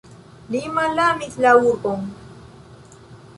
[0.53, 2.09] Li malamis la urbon.